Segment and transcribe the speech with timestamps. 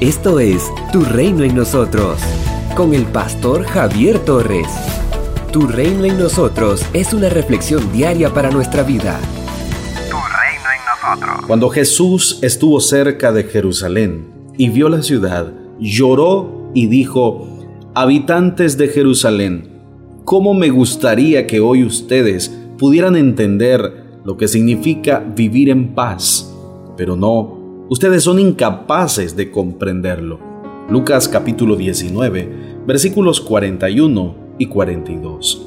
[0.00, 2.18] Esto es Tu Reino en Nosotros,
[2.74, 4.66] con el pastor Javier Torres.
[5.52, 9.20] Tu Reino en Nosotros es una reflexión diaria para nuestra vida.
[10.08, 11.46] Tu reino en nosotros.
[11.46, 14.26] Cuando Jesús estuvo cerca de Jerusalén
[14.56, 17.46] y vio la ciudad, lloró y dijo,
[17.94, 19.82] Habitantes de Jerusalén,
[20.24, 22.48] ¿cómo me gustaría que hoy ustedes
[22.78, 26.50] pudieran entender lo que significa vivir en paz?
[26.96, 27.59] Pero no,
[27.90, 30.38] Ustedes son incapaces de comprenderlo.
[30.88, 35.66] Lucas capítulo 19, versículos 41 y 42.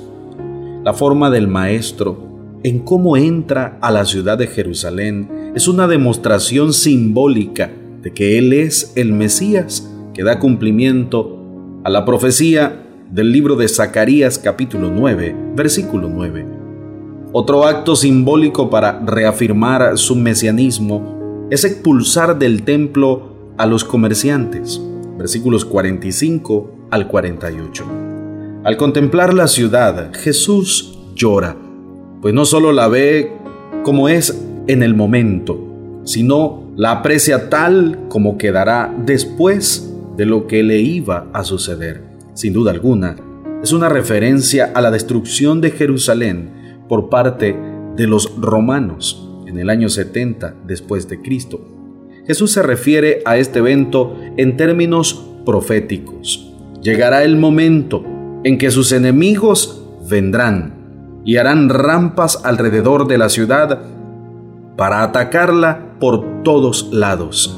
[0.86, 2.18] La forma del Maestro
[2.64, 8.54] en cómo entra a la ciudad de Jerusalén es una demostración simbólica de que Él
[8.54, 11.42] es el Mesías que da cumplimiento
[11.84, 16.46] a la profecía del libro de Zacarías capítulo 9, versículo 9.
[17.34, 24.82] Otro acto simbólico para reafirmar su mesianismo es expulsar del templo a los comerciantes.
[25.18, 27.86] Versículos 45 al 48.
[28.64, 31.56] Al contemplar la ciudad, Jesús llora,
[32.22, 33.34] pues no solo la ve
[33.84, 40.64] como es en el momento, sino la aprecia tal como quedará después de lo que
[40.64, 42.02] le iba a suceder.
[42.34, 43.16] Sin duda alguna,
[43.62, 46.50] es una referencia a la destrucción de Jerusalén
[46.88, 47.56] por parte
[47.96, 49.23] de los romanos
[49.54, 51.62] en el año 70 después de Cristo.
[52.26, 56.52] Jesús se refiere a este evento en términos proféticos.
[56.82, 58.04] Llegará el momento
[58.44, 63.84] en que sus enemigos vendrán y harán rampas alrededor de la ciudad
[64.76, 67.56] para atacarla por todos lados.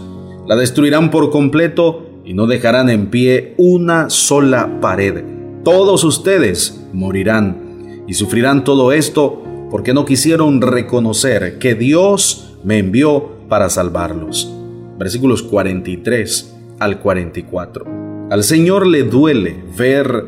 [0.47, 5.23] La destruirán por completo y no dejarán en pie una sola pared.
[5.63, 9.44] Todos ustedes morirán y sufrirán todo esto
[9.75, 14.49] porque no quisieron reconocer que Dios me envió para salvarlos.
[14.97, 17.85] Versículos 43 al 44.
[18.29, 20.27] Al Señor le duele ver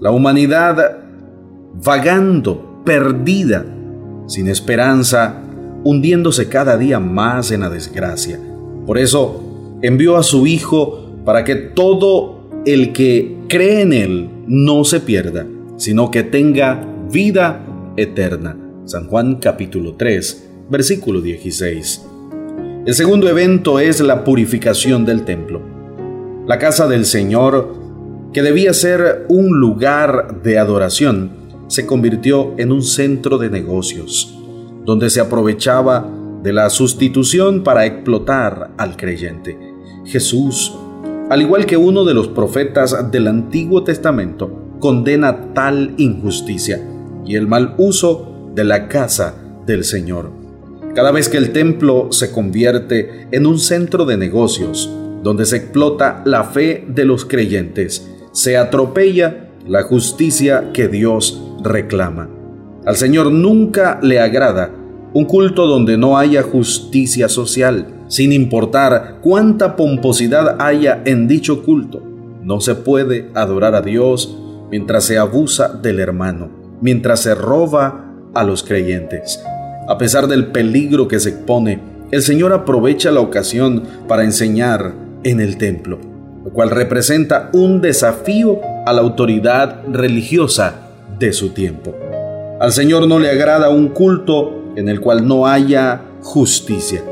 [0.00, 0.96] la humanidad
[1.84, 3.66] vagando, perdida,
[4.28, 5.42] sin esperanza,
[5.84, 8.40] hundiéndose cada día más en la desgracia.
[8.86, 14.84] Por eso envió a su Hijo para que todo el que cree en Él no
[14.84, 15.44] se pierda,
[15.76, 17.62] sino que tenga vida
[17.98, 18.56] eterna.
[18.86, 22.06] San Juan capítulo 3, versículo 16.
[22.86, 25.60] El segundo evento es la purificación del templo.
[26.46, 27.74] La casa del Señor,
[28.32, 31.32] que debía ser un lugar de adoración,
[31.66, 34.38] se convirtió en un centro de negocios,
[34.84, 36.08] donde se aprovechaba
[36.44, 39.58] de la sustitución para explotar al creyente.
[40.04, 40.72] Jesús,
[41.28, 46.80] al igual que uno de los profetas del Antiguo Testamento, condena tal injusticia
[47.26, 49.34] y el mal uso de la casa
[49.66, 50.30] del Señor.
[50.94, 54.90] Cada vez que el templo se convierte en un centro de negocios,
[55.22, 62.30] donde se explota la fe de los creyentes, se atropella la justicia que Dios reclama.
[62.86, 64.70] Al Señor nunca le agrada
[65.12, 72.02] un culto donde no haya justicia social, sin importar cuánta pomposidad haya en dicho culto.
[72.42, 74.38] No se puede adorar a Dios
[74.70, 76.48] mientras se abusa del hermano,
[76.80, 78.05] mientras se roba
[78.38, 79.42] a los creyentes.
[79.88, 81.80] A pesar del peligro que se expone,
[82.10, 84.92] el Señor aprovecha la ocasión para enseñar
[85.24, 85.98] en el templo,
[86.44, 90.74] lo cual representa un desafío a la autoridad religiosa
[91.18, 91.94] de su tiempo.
[92.60, 97.02] Al Señor no le agrada un culto en el cual no haya justicia.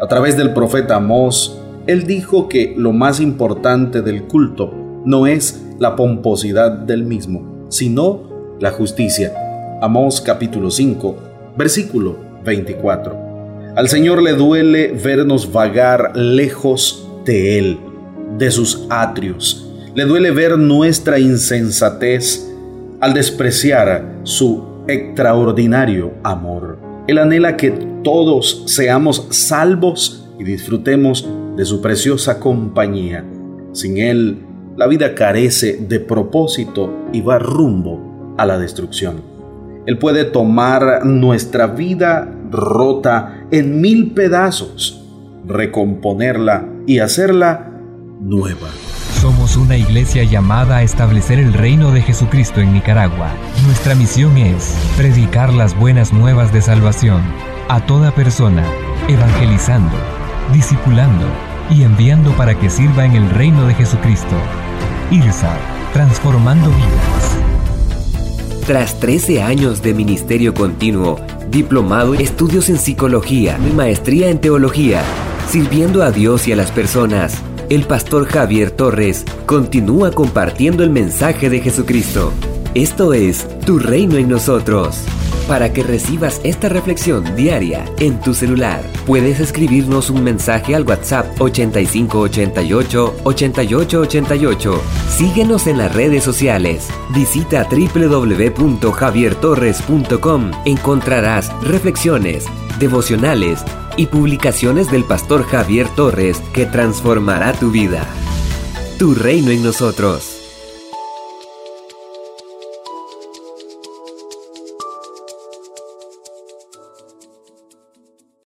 [0.00, 4.72] A través del profeta Amós, él dijo que lo más importante del culto
[5.04, 9.45] no es la pomposidad del mismo, sino la justicia.
[9.82, 11.16] Amós capítulo 5,
[11.54, 13.74] versículo 24.
[13.76, 17.78] Al Señor le duele vernos vagar lejos de Él,
[18.38, 19.70] de sus atrios.
[19.94, 22.50] Le duele ver nuestra insensatez
[23.00, 26.78] al despreciar su extraordinario amor.
[27.06, 27.72] Él anhela que
[28.02, 33.26] todos seamos salvos y disfrutemos de su preciosa compañía.
[33.72, 34.38] Sin Él,
[34.74, 39.35] la vida carece de propósito y va rumbo a la destrucción.
[39.86, 45.04] Él puede tomar nuestra vida rota en mil pedazos,
[45.46, 47.70] recomponerla y hacerla
[48.20, 48.68] nueva.
[49.20, 53.30] Somos una iglesia llamada a establecer el reino de Jesucristo en Nicaragua.
[53.64, 57.22] Nuestra misión es predicar las buenas nuevas de salvación
[57.68, 58.64] a toda persona,
[59.08, 59.96] evangelizando,
[60.52, 61.26] discipulando
[61.70, 64.36] y enviando para que sirva en el reino de Jesucristo.
[65.10, 65.56] IRSA,
[65.92, 67.45] transformando vidas.
[68.66, 75.04] Tras 13 años de ministerio continuo, diplomado en estudios en psicología y maestría en teología,
[75.48, 77.40] sirviendo a Dios y a las personas,
[77.70, 82.32] el pastor Javier Torres continúa compartiendo el mensaje de Jesucristo.
[82.74, 85.04] Esto es Tu Reino en nosotros.
[85.48, 91.40] Para que recibas esta reflexión diaria en tu celular, puedes escribirnos un mensaje al WhatsApp
[91.40, 94.82] 8588 8888.
[95.08, 96.88] Síguenos en las redes sociales.
[97.14, 100.50] Visita www.javiertorres.com.
[100.64, 102.46] Encontrarás reflexiones,
[102.80, 103.60] devocionales
[103.96, 108.04] y publicaciones del pastor Javier Torres que transformará tu vida.
[108.98, 110.35] Tu reino en nosotros.